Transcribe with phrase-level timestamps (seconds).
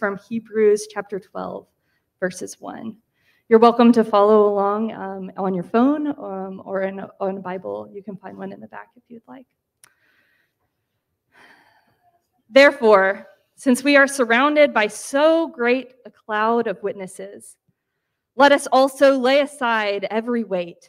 [0.00, 1.66] from Hebrews chapter 12,
[2.20, 2.96] verses 1.
[3.50, 7.86] You're welcome to follow along um, on your phone um, or in on a Bible.
[7.92, 9.46] You can find one in the back if you'd like.
[12.48, 13.26] Therefore,
[13.56, 17.56] since we are surrounded by so great a cloud of witnesses,
[18.36, 20.88] let us also lay aside every weight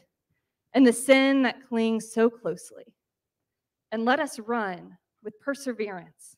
[0.73, 2.85] and the sin that clings so closely,
[3.91, 6.37] and let us run with perseverance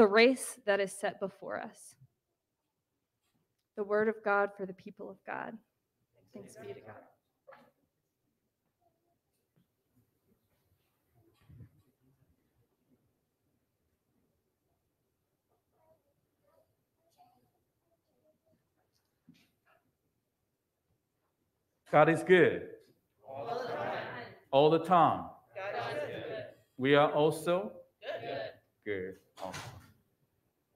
[0.00, 1.94] the race that is set before us.
[3.76, 5.52] The word of God for the people of God.
[6.32, 6.94] Thanks be to God.
[21.92, 22.68] God is good.
[23.28, 23.98] All the time.
[24.50, 25.24] All the time.
[25.54, 26.44] God is good.
[26.78, 28.30] We are also Good.
[28.86, 29.10] good.
[29.10, 29.29] Awesome.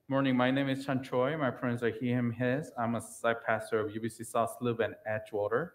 [0.08, 1.34] Morning, my name is Chan Choi.
[1.34, 2.70] My pronouns are he, him, his.
[2.76, 5.70] I'm a site pastor of UBC South Loop and Edgewater,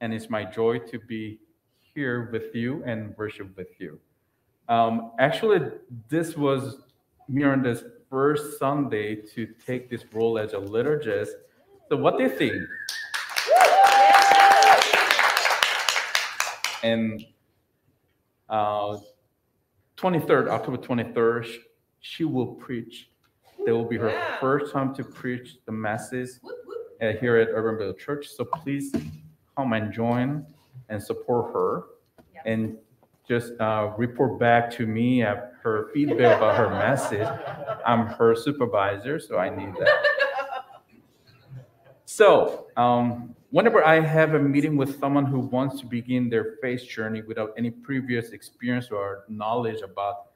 [0.00, 1.38] and it's my joy to be
[1.94, 4.00] here with you and worship with you.
[4.70, 5.60] Um, actually,
[6.08, 6.78] this was
[7.28, 11.32] Miranda's first Sunday to take this role as a liturgist.
[11.90, 12.54] So, what do you think?
[16.82, 17.22] And
[18.48, 18.96] uh,
[19.98, 21.54] 23rd, October 23rd,
[22.00, 23.10] she will preach.
[23.64, 24.36] That will be her Wow.
[24.40, 26.76] first time to preach the masses Whoop, whoop.
[27.02, 28.28] uh, here at Urban Village Church.
[28.28, 28.92] So please
[29.56, 30.44] come and join
[30.88, 31.84] and support her.
[32.34, 32.42] Yeah.
[32.44, 32.76] And
[33.26, 37.26] just uh, report back to me at her feedback about her message.
[37.86, 40.02] I'm her supervisor, so I need that.
[42.06, 46.86] So, um, whenever I have a meeting with someone who wants to begin their faith
[46.86, 50.26] journey without any previous experience or knowledge about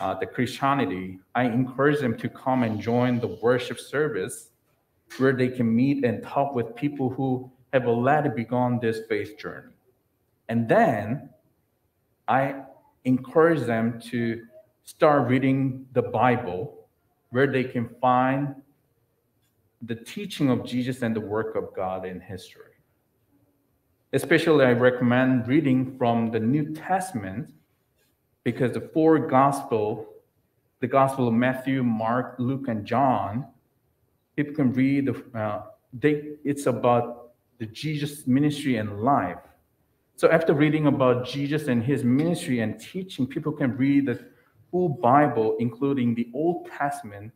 [0.00, 4.48] uh, the Christianity, I encourage them to come and join the worship service
[5.18, 9.74] where they can meet and talk with people who have already begun this faith journey.
[10.48, 11.30] And then
[12.26, 12.62] I
[13.04, 14.46] encourage them to
[14.84, 16.88] start reading the Bible
[17.30, 18.54] where they can find
[19.82, 22.64] the teaching of Jesus and the work of God in history.
[24.12, 27.52] Especially, I recommend reading from the New Testament
[28.44, 30.08] because the four gospel,
[30.80, 33.46] the gospel of Matthew, Mark, Luke, and John,
[34.36, 35.06] people can read.
[35.06, 35.62] the, Uh,
[35.92, 39.38] they, it's about the Jesus ministry and life.
[40.16, 44.18] So after reading about Jesus and his ministry and teaching, people can read the
[44.70, 47.32] full Bible, including the Old Testament,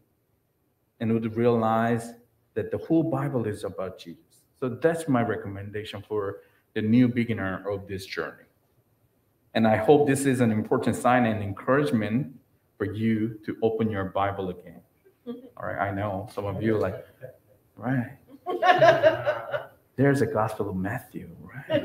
[1.00, 2.12] and would realize
[2.54, 4.42] that the whole Bible is about Jesus.
[4.60, 6.40] So that's my recommendation for
[6.74, 8.43] the new beginner of this journey.
[9.54, 12.34] And I hope this is an important sign and encouragement
[12.76, 14.80] for you to open your Bible again.
[15.26, 17.06] All right, I know some of you are like,
[17.76, 18.18] right,
[19.96, 21.82] there's a Gospel of Matthew, right?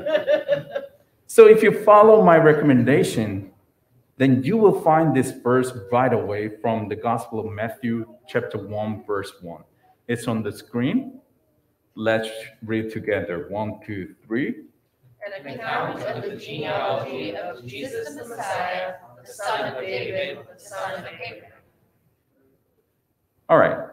[1.26, 3.52] So if you follow my recommendation,
[4.16, 9.04] then you will find this verse right away from the Gospel of Matthew, chapter 1,
[9.06, 9.62] verse 1.
[10.08, 11.20] It's on the screen.
[11.94, 12.28] Let's
[12.64, 13.46] read together.
[13.48, 14.64] One, two, three.
[15.26, 21.00] An account of the genealogy of Jesus the Messiah, the son of David, the son
[21.00, 21.52] of Abraham.
[23.48, 23.88] All right.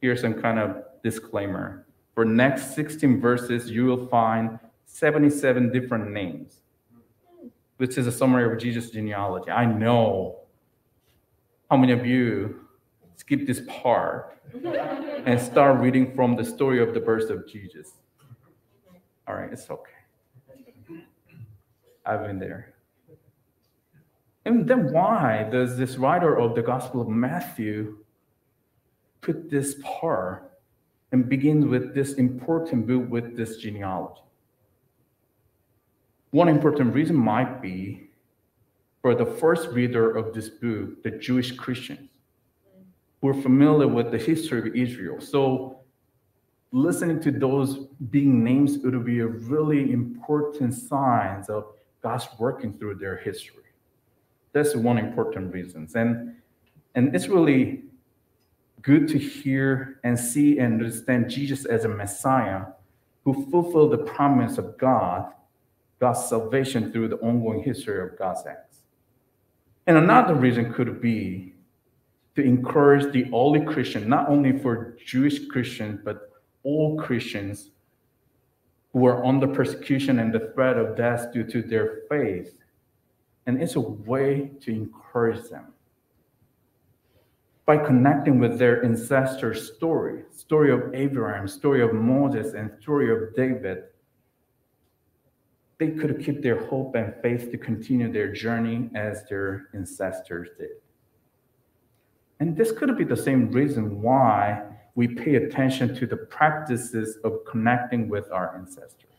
[0.00, 1.86] Here's some kind of disclaimer.
[2.14, 6.62] For next 16 verses, you will find 77 different names,
[7.76, 9.50] which is a summary of Jesus' genealogy.
[9.50, 10.40] I know
[11.70, 12.66] how many of you
[13.16, 14.40] skip this part
[15.26, 17.92] and start reading from the story of the birth of Jesus.
[19.26, 19.92] All right, it's okay.
[22.08, 22.74] I've been there.
[24.46, 27.98] And then why does this writer of the Gospel of Matthew
[29.20, 30.50] put this part
[31.12, 34.22] and begin with this important book with this genealogy?
[36.30, 38.08] One important reason might be
[39.02, 42.08] for the first reader of this book, the Jewish Christians,
[43.20, 45.20] who are familiar with the history of Israel.
[45.20, 45.80] So
[46.72, 51.66] listening to those being names would be a really important signs of
[52.02, 53.64] God's working through their history.
[54.52, 55.88] That's one important reason.
[55.94, 56.36] And,
[56.94, 57.84] and it's really
[58.82, 62.62] good to hear and see and understand Jesus as a Messiah
[63.24, 65.32] who fulfilled the promise of God,
[65.98, 68.78] God's salvation through the ongoing history of God's acts.
[69.86, 71.54] And another reason could be
[72.36, 76.30] to encourage the early Christian, not only for Jewish Christians, but
[76.62, 77.70] all Christians
[78.98, 82.58] who are under persecution and the threat of death due to their faith.
[83.46, 85.72] And it's a way to encourage them.
[87.68, 93.36] by connecting with their ancestor story, story of Abraham, story of Moses, and story of
[93.36, 93.84] David,
[95.76, 100.80] they could keep their hope and faith to continue their journey as their ancestors did.
[102.40, 104.62] And this could be the same reason why
[104.98, 109.14] we pay attention to the practices of connecting with our ancestors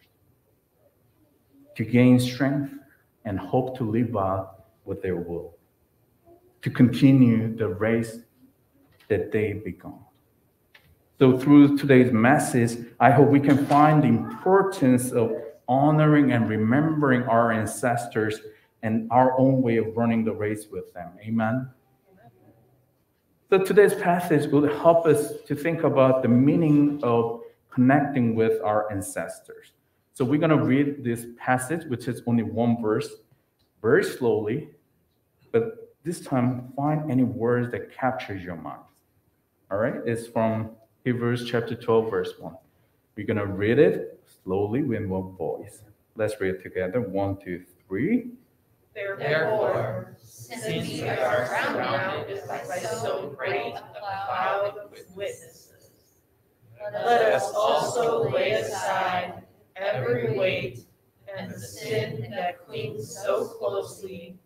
[1.73, 2.73] to gain strength
[3.23, 5.55] and hope to live out what their will,
[6.61, 8.19] to continue the race
[9.07, 9.97] that they began.
[11.17, 15.31] So, through today's message, I hope we can find the importance of
[15.69, 18.41] honoring and remembering our ancestors
[18.83, 21.13] and our own way of running the race with them.
[21.21, 21.69] Amen.
[23.49, 27.41] So today's passage will help us to think about the meaning of
[27.71, 29.71] connecting with our ancestors.
[30.13, 33.09] So we're going to read this passage, which is only one verse,
[33.81, 34.69] very slowly,
[35.51, 38.83] but this time find any words that captures your mind.
[39.71, 40.69] All right, it's from
[41.03, 42.53] Hebrews chapter 12, verse 1.
[43.15, 45.81] We're going to read it slowly with one voice.
[46.15, 47.01] Let's read it together.
[47.01, 48.29] One, two, three.
[49.17, 55.71] Therefore, since we are surrounded by so great a cloud of witnesses,
[56.91, 59.43] let us also lay aside
[59.77, 60.85] every weight
[61.37, 64.37] and the sin that clings so closely,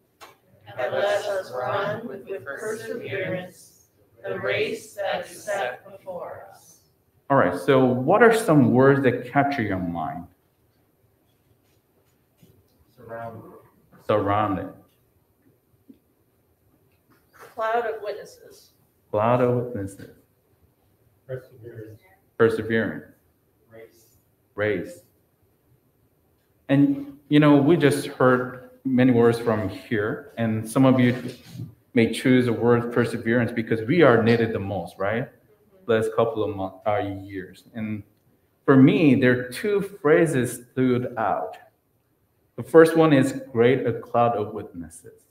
[0.67, 3.87] and let us run with perseverance
[4.23, 6.81] the race that is set before us.
[7.29, 10.27] All right, so what are some words that capture your mind?
[12.95, 13.53] Surrounded.
[14.07, 14.69] Surrounded.
[17.33, 18.71] Cloud of witnesses.
[19.11, 20.09] Cloud of witnesses.
[21.27, 22.01] Perseverance.
[22.37, 23.05] Perseverance.
[23.71, 24.17] Race.
[24.55, 24.99] Race.
[26.69, 31.15] And, you know, we just heard many words from here, and some of you
[31.93, 35.29] may choose the word perseverance because we are needed the most, right?
[35.85, 37.65] Last couple of months, uh, years.
[37.73, 38.03] And
[38.65, 41.57] for me, there are two phrases stood out.
[42.55, 45.23] The first one is great a cloud of witnesses.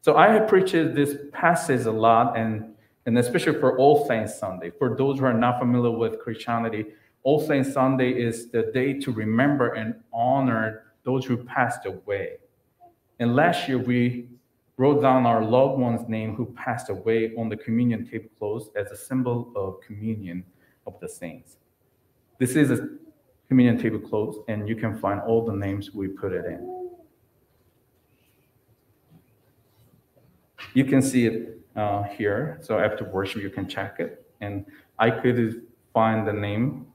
[0.00, 2.74] So I have preached this passage a lot, and,
[3.06, 4.70] and especially for All Saints Sunday.
[4.70, 6.86] For those who are not familiar with Christianity,
[7.22, 12.38] All Saints Sunday is the day to remember and honor those who passed away.
[13.18, 14.28] And last year, we
[14.76, 18.96] wrote down our loved one's name who passed away on the communion tablecloth as a
[18.96, 20.44] symbol of communion
[20.86, 21.56] of the saints.
[22.38, 22.88] This is a
[23.48, 26.90] communion tablecloth, and you can find all the names we put it in.
[30.74, 32.58] You can see it uh, here.
[32.60, 34.26] So after worship, you can check it.
[34.40, 34.66] And
[34.98, 35.62] I could
[35.94, 36.86] find the name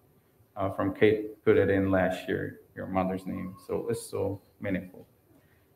[0.56, 3.56] uh, from Kate, put it in last year, your mother's name.
[3.68, 5.08] So it's so meaningful.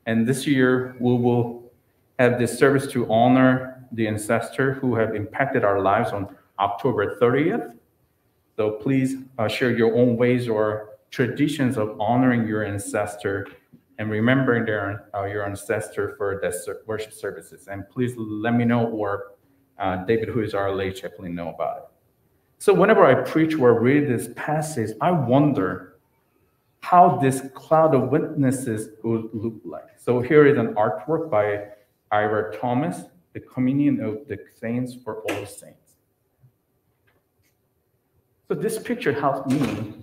[0.05, 1.71] And this year, we will
[2.19, 7.73] have this service to honor the ancestor who have impacted our lives on October 30th.
[8.57, 13.47] So please uh, share your own ways or traditions of honoring your ancestor
[13.99, 17.67] and remembering their, uh, your ancestor for the worship services.
[17.67, 19.33] And please let me know or
[19.77, 21.83] uh, David, who is our lay chaplain, know about it.
[22.57, 25.99] So whenever I preach or read this passage, I wonder
[26.79, 29.99] how this cloud of witnesses would look like.
[29.99, 31.65] So here is an artwork by
[32.11, 33.01] Ira Thomas,
[33.33, 35.76] the communion of the saints for all saints.
[38.47, 39.93] So this picture helps me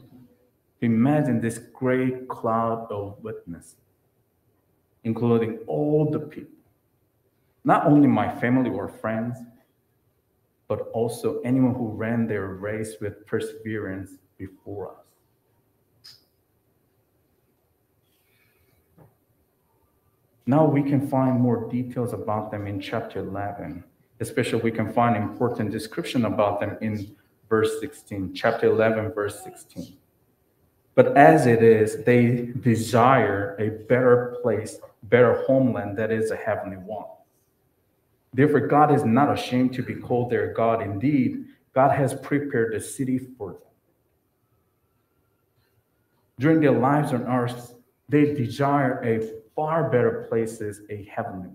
[0.83, 3.77] imagine this great cloud of witnesses,
[5.05, 6.51] including all the people,
[7.65, 9.39] not only my family or friends,
[10.69, 16.17] but also anyone who ran their race with perseverance before us.
[20.47, 23.83] Now we can find more details about them in chapter 11.
[24.21, 27.17] Especially, we can find important description about them in
[27.55, 29.97] verse 16, chapter 11, verse 16.
[30.97, 36.79] But as it is, they desire a better place, better homeland that is a heavenly
[36.79, 37.07] one.
[38.33, 40.83] Therefore, God is not ashamed to be called their God.
[40.83, 43.71] Indeed, God has prepared a city for them.
[46.41, 47.75] During their lives on earth,
[48.09, 51.51] they desire a far better places, a heavenly.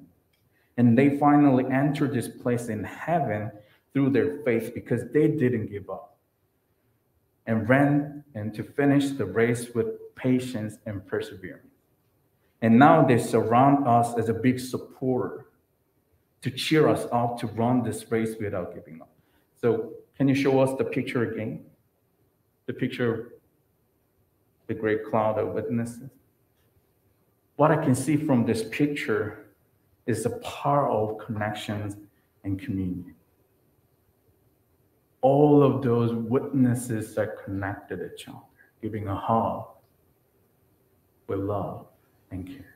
[0.78, 3.52] And they finally enter this place in heaven
[4.00, 6.16] through their faith because they didn't give up
[7.46, 11.68] and ran and to finish the race with patience and perseverance.
[12.62, 15.48] And now they surround us as a big supporter
[16.42, 19.10] to cheer us up to run this race without giving up.
[19.60, 21.66] So, can you show us the picture again?
[22.68, 23.20] The picture of
[24.68, 26.10] the great cloud of witnesses.
[27.58, 29.48] What I can see from this picture
[30.06, 31.98] is the power of connections
[32.46, 33.16] and communion.
[35.22, 38.38] All of those witnesses are connected each other,
[38.82, 39.66] giving a hug
[41.28, 41.86] with love
[42.32, 42.76] and care.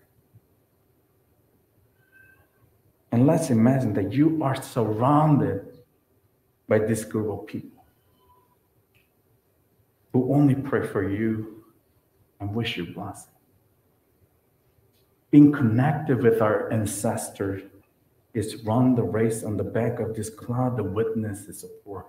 [3.11, 5.77] And let's imagine that you are surrounded
[6.67, 7.85] by this group of people
[10.11, 11.63] who only pray for you
[12.39, 13.31] and wish you blessing.
[15.31, 17.63] Being connected with our ancestors
[18.33, 22.05] is run the race on the back of this cloud of witnesses for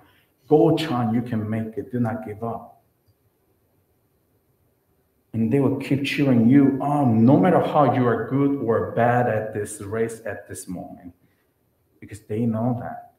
[0.48, 2.82] go Chan, you can make it, do not give up.
[5.32, 9.28] And they will keep cheering you on, no matter how you are good or bad
[9.28, 11.12] at this race at this moment,
[11.98, 13.14] because they know that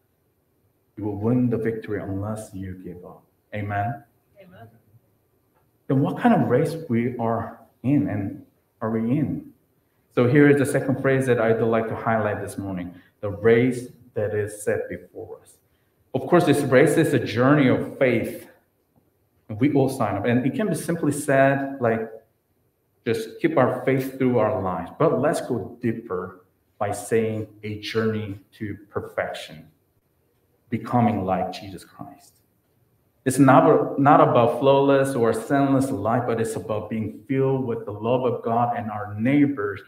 [0.96, 3.24] you will win the victory unless you give up.
[3.54, 4.04] Amen.
[4.42, 4.70] Amen.
[5.88, 8.46] Then what kind of race we are in and
[8.82, 9.52] are we in?
[10.14, 13.88] So here is the second phrase that I'd like to highlight this morning the race
[14.14, 15.58] that is set before us.
[16.16, 18.48] Of course, this race is a journey of faith.
[19.50, 20.24] We all sign up.
[20.24, 22.10] And it can be simply said like,
[23.06, 24.92] just keep our faith through our lives.
[24.98, 26.46] But let's go deeper
[26.80, 29.68] by saying a journey to perfection,
[30.70, 32.36] becoming like Jesus Christ.
[33.26, 37.92] It's not, not about flawless or sinless life, but it's about being filled with the
[37.92, 39.82] love of God and our neighbors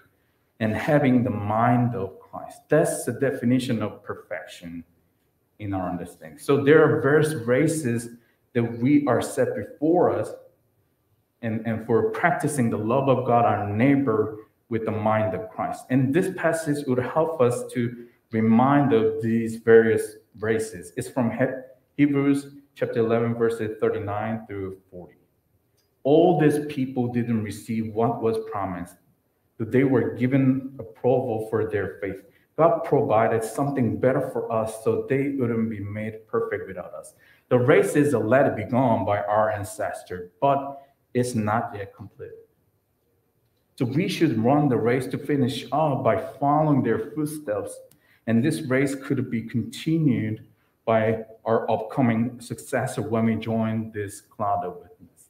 [0.60, 2.60] and having the mind of Christ.
[2.67, 4.84] That's the definition of perfection
[5.59, 6.39] in our understanding.
[6.39, 8.09] So there are various races
[8.53, 10.31] that we are set before us,
[11.41, 15.85] and, and for practicing the love of God, our neighbor, with the mind of Christ.
[15.89, 20.91] And this passage would help us to remind of these various races.
[20.97, 21.31] It's from
[21.95, 25.13] Hebrews chapter 11, verses 39 through 40.
[26.03, 28.95] All these people didn't receive what was promised
[29.57, 32.21] that they were given approval for their faith.
[32.57, 37.13] God provided something better for us so they wouldn't be made perfect without us.
[37.49, 40.81] The race is already begun by our ancestor, but
[41.13, 42.31] it's not yet complete.
[43.75, 47.77] So we should run the race to finish off by following their footsteps.
[48.25, 50.47] And this race could be continued
[50.83, 55.29] by our upcoming successor when we join this cloud of witness.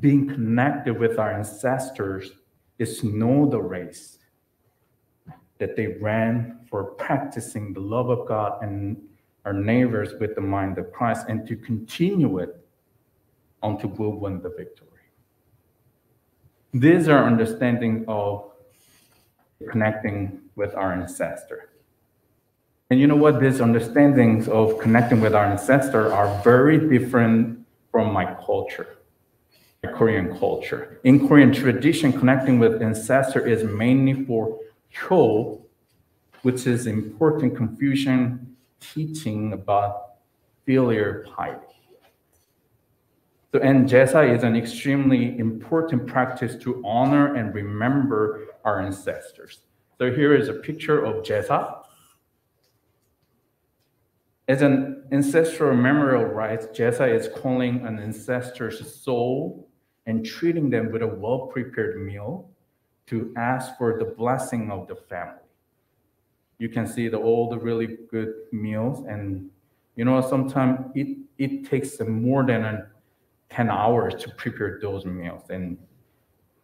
[0.00, 2.32] Being connected with our ancestors
[2.78, 4.17] is to know the race
[5.58, 8.96] that they ran for practicing the love of God and
[9.44, 12.56] our neighbors with the mind of Christ and to continue it
[13.62, 14.86] until we win the victory.
[16.72, 18.50] These are understanding of
[19.70, 21.70] connecting with our ancestor.
[22.90, 23.40] And you know what?
[23.40, 28.98] These understandings of connecting with our ancestor are very different from my culture.
[29.94, 31.00] Korean culture.
[31.04, 34.58] In Korean tradition, connecting with ancestor is mainly for
[34.94, 35.62] Hyo,
[36.42, 40.14] which is important Confucian teaching about
[40.64, 41.64] filial piety.
[43.52, 49.60] So, and Jesa is an extremely important practice to honor and remember our ancestors.
[49.96, 51.82] So here is a picture of Jesa.
[54.46, 59.68] As an ancestral memorial rite, Jesa is calling an ancestor's soul
[60.06, 62.50] and treating them with a well prepared meal
[63.08, 65.42] to ask for the blessing of the family.
[66.58, 69.50] You can see the, all the really good meals, and
[69.96, 72.86] you know, sometimes it, it takes more than a,
[73.50, 75.78] 10 hours to prepare those meals, and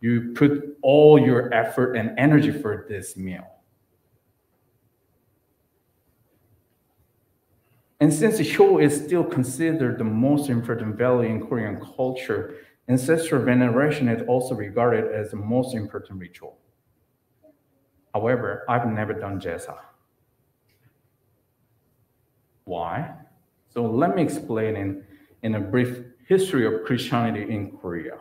[0.00, 3.46] you put all your effort and energy for this meal.
[8.00, 12.56] And since Hyo is still considered the most important value in Korean culture,
[12.88, 16.59] Ancestral veneration is also regarded as the most important ritual.
[18.12, 19.76] However, I've never done Jesa.
[22.64, 23.11] Why?
[23.69, 25.05] So let me explain in,
[25.43, 28.19] in a brief history of Christianity in Korea.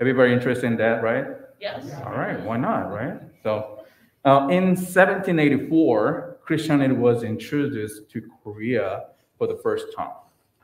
[0.00, 1.26] Everybody interested in that, right?
[1.60, 1.90] Yes.
[2.04, 3.18] All right, why not, right?
[3.42, 3.84] So
[4.24, 9.06] uh, in 1784, Christianity was introduced to Korea
[9.38, 10.12] for the first time.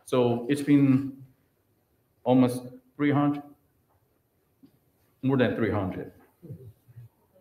[0.05, 1.13] So it's been
[2.25, 2.63] almost
[2.97, 3.43] 300,
[5.23, 6.13] more than 300.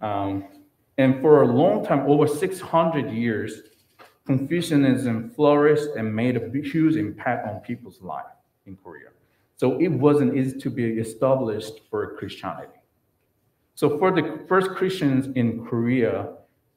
[0.02, 0.46] Um,
[0.98, 3.62] and for a long time, over 600 years,
[4.26, 8.26] Confucianism flourished and made a huge impact on people's life
[8.66, 9.10] in Korea.
[9.58, 12.80] So it wasn't easy to be established for Christianity.
[13.76, 16.36] So for the first Christians in Korea,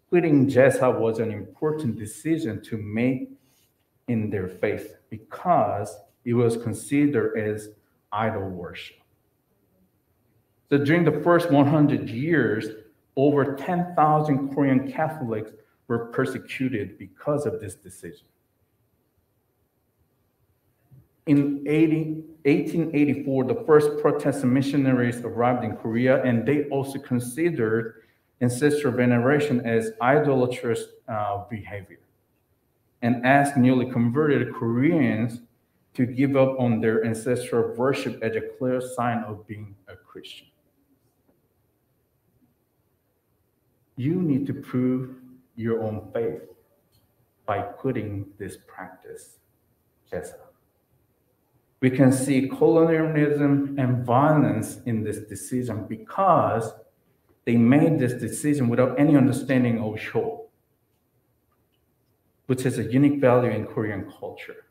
[0.08, 3.30] quitting Jesa was an important decision to make
[4.08, 7.68] in their faith because it was considered as
[8.12, 8.96] idol worship.
[10.70, 12.66] So during the first 100 years,
[13.16, 15.52] over 10,000 Korean Catholics
[15.88, 18.26] were persecuted because of this decision.
[21.26, 28.02] In 80, 1884, the first Protestant missionaries arrived in Korea, and they also considered
[28.40, 31.98] ancestral veneration as idolatrous uh, behavior
[33.02, 35.40] and asked newly converted Koreans
[35.96, 40.46] to give up on their ancestral worship as a clear sign of being a Christian.
[43.96, 45.16] You need to prove
[45.56, 46.42] your own faith
[47.46, 49.38] by putting this practice
[50.12, 50.34] as
[51.80, 56.72] we can see colonialism and violence in this decision because
[57.44, 60.46] they made this decision without any understanding of Hyo,
[62.46, 64.65] which is a unique value in Korean culture.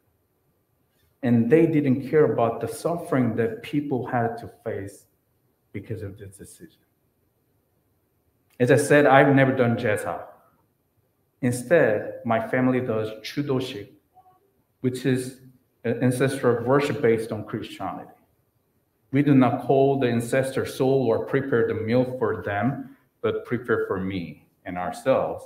[1.25, 5.07] And they didn't care about the suffering that people had to face
[5.73, 6.83] because of this decision.
[8.59, 10.23] As I said, I've never done jesa.
[11.41, 13.89] Instead, my family does chudoshik,
[14.81, 15.39] which is
[15.83, 18.11] ancestral worship based on Christianity.
[19.11, 23.85] We do not call the ancestor soul or prepare the meal for them, but prepare
[23.87, 25.45] for me and ourselves.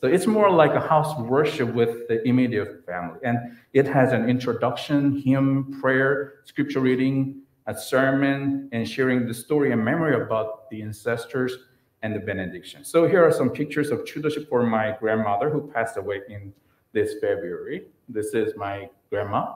[0.00, 3.18] So it's more like a house worship with the immediate family.
[3.24, 3.38] And
[3.72, 9.84] it has an introduction, hymn, prayer, scripture reading, a sermon, and sharing the story and
[9.84, 11.56] memory about the ancestors
[12.02, 12.84] and the benediction.
[12.84, 16.52] So here are some pictures of chudoshik for my grandmother who passed away in
[16.92, 17.86] this February.
[18.08, 19.54] This is my grandma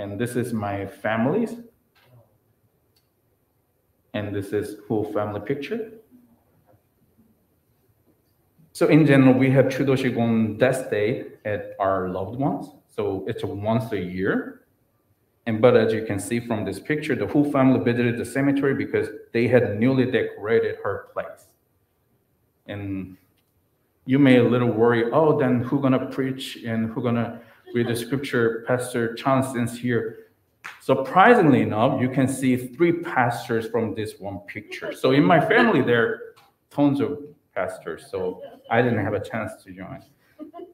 [0.00, 1.56] and this is my family's.
[4.14, 5.92] And this is full family picture.
[8.80, 12.70] So in general, we have chudoshik on death day at our loved ones.
[12.88, 14.62] So it's once a year.
[15.44, 18.74] And but as you can see from this picture, the whole family visited the cemetery
[18.74, 21.44] because they had newly decorated her place.
[22.68, 23.18] And
[24.06, 27.42] you may a little worry, oh, then who gonna preach and who gonna
[27.74, 30.28] read the scripture, Pastor Johnson's here.
[30.80, 34.94] Surprisingly enough, you can see three pastors from this one picture.
[34.94, 36.20] So in my family, there are
[36.70, 37.18] tons of
[37.54, 40.02] pastors, so I didn't have a chance to join.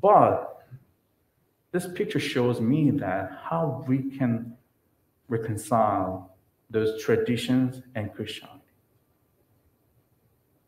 [0.00, 0.60] But
[1.72, 4.56] this picture shows me that how we can
[5.28, 6.36] reconcile
[6.70, 8.60] those traditions and Christianity.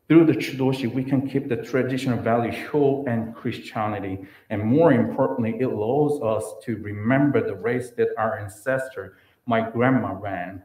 [0.09, 4.27] Through the Chudoshi, we can keep the traditional value whole and Christianity.
[4.49, 10.13] And more importantly, it allows us to remember the race that our ancestor, my grandma,
[10.13, 10.61] ran,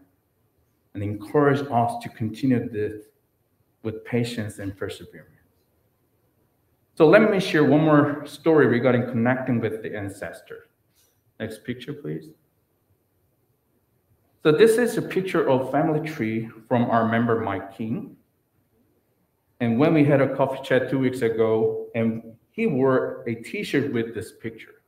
[0.95, 3.05] and encourage us to continue this
[3.85, 5.38] with patience and perseverance.
[6.99, 10.67] So let me share one more story regarding connecting with the ancestor.
[11.39, 12.31] Next picture, please.
[14.43, 18.17] So this is a picture of family tree from our member Mike King.
[19.61, 23.93] And when we had a coffee chat two weeks ago, and he wore a T-shirt
[23.93, 24.83] with this picture.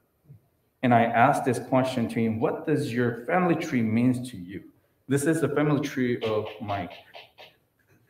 [0.82, 4.64] And I asked this question to him, what does your family tree means to you?
[5.06, 7.04] This is the family tree of Mike.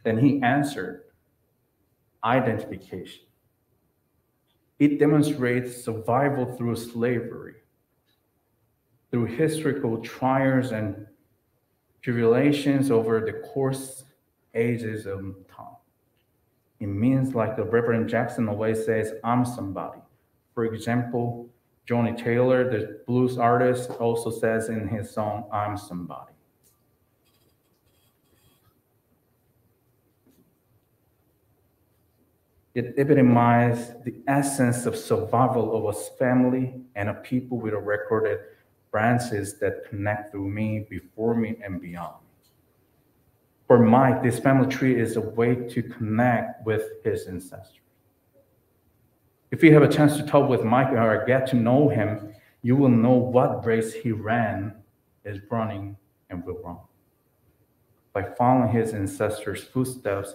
[0.07, 1.03] And he answered,
[2.25, 3.25] identification.
[4.81, 7.57] It demonstrates survival through slavery,
[9.11, 11.07] through historical trials and
[12.01, 14.05] tribulations over the course
[14.55, 15.77] ages of time.
[16.81, 20.01] It means like the Reverend Jackson always says, I'm somebody.
[20.55, 21.51] For example,
[21.85, 26.33] Johnnie Taylor, the blues artist, also says in his song, I'm somebody.
[32.75, 38.41] It epitomizes the essence of survival of a family and a people with a recorded
[38.91, 42.15] branches that connect through me, before me, and beyond
[43.71, 47.85] for Mike, this family tree is a way to connect with his ancestors.
[49.53, 52.75] If you have a chance to talk with Mike or get to know him, you
[52.75, 54.75] will know what race he ran,
[55.25, 55.97] is running,
[56.31, 56.79] and will run.
[58.13, 60.35] By following his ancestors' footsteps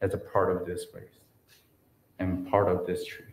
[0.00, 1.18] as a part of this race
[2.18, 3.26] and part of this tree.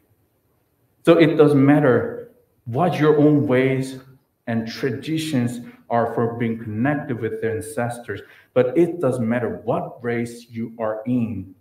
[1.05, 2.31] So it doesn't matter
[2.65, 3.99] what your own ways
[4.47, 8.21] and traditions are for being connected with their ancestors.
[8.53, 11.53] But it doesn't matter what race you are in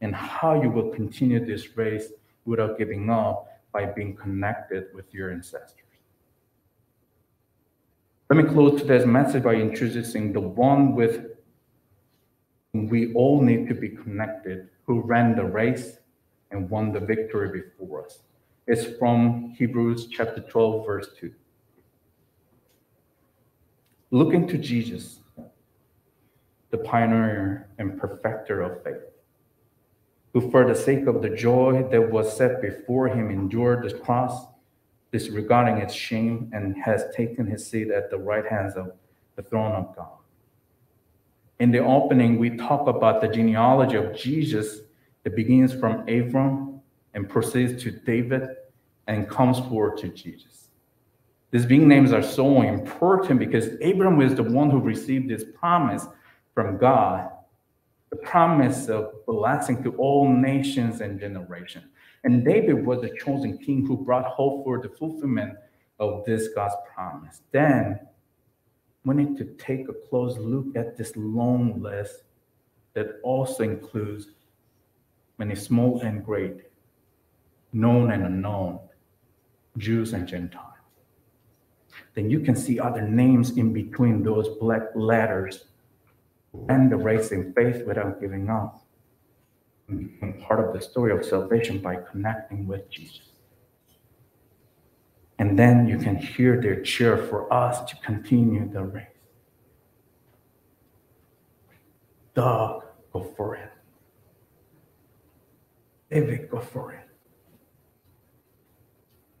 [0.00, 2.12] and how you will continue this race
[2.44, 5.84] without giving up by being connected with your ancestors.
[8.30, 11.26] Let me close today's message by introducing the one with
[12.72, 15.97] whom we all need to be connected, who ran the race
[16.50, 18.20] and won the victory before us.
[18.66, 21.32] It's from Hebrews chapter 12, verse 2
[24.10, 25.20] looking to Jesus,
[26.70, 29.02] the pioneer and perfecter of faith,
[30.32, 34.46] who for the sake of the joy that was set before him endured the cross,
[35.12, 38.92] disregarding its shame, and has taken his seat at the right hand of
[39.36, 40.08] the throne of God.
[41.60, 44.80] In the opening, we talk about the genealogy of Jesus
[45.28, 46.80] that begins from Abram
[47.12, 48.48] and proceeds to David
[49.08, 50.68] and comes forward to Jesus.
[51.50, 56.06] These being names are so important because Abram was the one who received this promise
[56.54, 57.28] from God,
[58.08, 61.84] the promise of blessing to all nations and generations.
[62.24, 65.58] And David was the chosen king who brought hope for the fulfillment
[65.98, 67.42] of this God's promise.
[67.52, 68.00] Then
[69.04, 72.22] we need to take a close look at this long list
[72.94, 74.28] that also includes
[75.38, 76.62] many small and great,
[77.72, 78.80] known and unknown,
[79.76, 80.64] Jews and Gentiles.
[82.14, 85.66] Then you can see other names in between those black letters
[86.68, 88.84] and the race in faith without giving up.
[89.88, 93.28] And part of the story of salvation by connecting with Jesus.
[95.38, 99.06] And then you can hear their cheer for us to continue the race.
[102.34, 103.70] Doug, go for it.
[106.10, 107.04] David, go for it.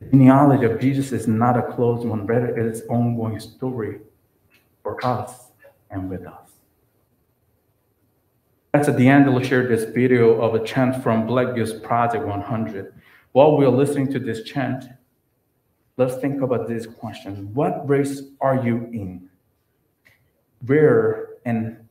[0.00, 4.00] The genealogy of Jesus is not a closed one, rather, it is ongoing story
[4.82, 5.50] for us
[5.90, 6.50] and with us.
[8.72, 9.24] That's at the end.
[9.24, 12.92] Pastor D'Angelo shared this video of a chant from Black Youth Project 100.
[13.32, 14.84] While we are listening to this chant,
[15.96, 17.38] let's think about these questions.
[17.54, 19.30] What race are you in?
[20.66, 21.88] Where and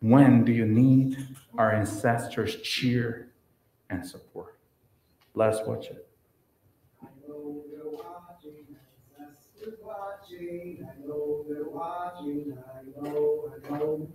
[0.00, 1.18] when do you need
[1.58, 3.31] our ancestors' cheer
[3.92, 4.58] and support?
[5.34, 6.08] Let's watch it.
[7.02, 8.76] I know they're watching.
[10.84, 12.58] I know they're watching.
[12.58, 14.08] I know, I know.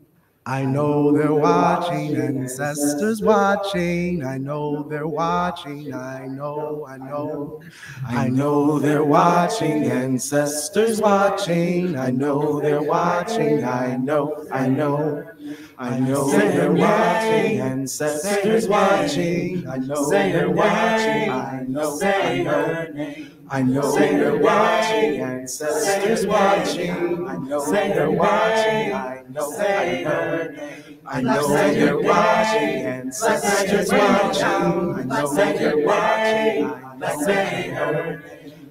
[0.48, 4.24] I know they're watching, ancestors watching.
[4.24, 5.94] I know they're watching.
[5.94, 7.62] I know, I know.
[8.08, 11.98] I know they're watching, ancestors watching.
[11.98, 13.66] I know they're watching.
[13.66, 15.30] I know, I know.
[15.78, 19.68] I know they're watching, ancestors watching.
[19.68, 21.30] I know they're watching.
[21.30, 23.28] I know, I know.
[23.50, 27.28] I know they're watching, ancestors watching.
[27.28, 28.94] I know they're watching.
[28.94, 30.58] I know, I know.
[31.06, 34.44] I know they're watching, ancestors watching.
[34.44, 36.66] I know they're watching.
[36.66, 38.24] I know they heard.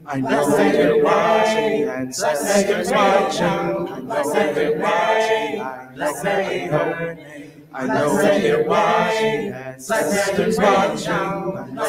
[0.05, 3.45] I know they're watching, ancestors watching.
[3.45, 5.61] I know they're watching.
[5.63, 7.19] I know they heard.
[7.73, 11.13] I know they're watching, ancestors watching.
[11.13, 11.86] I know.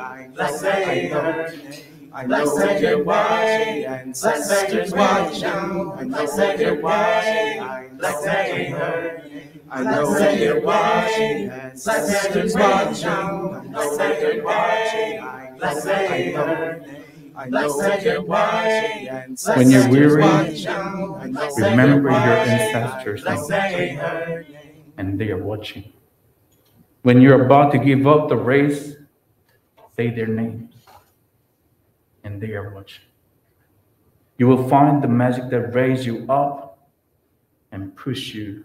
[0.00, 1.84] I know they heard.
[2.12, 5.44] I know they're watching, ancestors watching.
[5.44, 7.60] I know they're watching.
[7.60, 9.42] I know they heard.
[9.70, 13.08] I know they're watching, ancestors watching.
[13.08, 15.20] I know they're watching.
[15.20, 15.50] I
[16.34, 16.84] know.
[17.36, 18.22] I know they're
[19.56, 20.24] When you're weary.
[20.24, 24.44] I know they're Remember your ancestors' I know
[24.96, 25.92] and they are watching.
[27.02, 28.96] When you're about to give up the race,
[30.08, 30.74] their names,
[32.24, 33.04] and they are watching.
[34.38, 36.88] You will find the magic that raises you up
[37.72, 38.64] and push you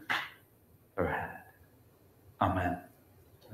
[0.97, 1.31] ahead.
[2.39, 2.84] Amen.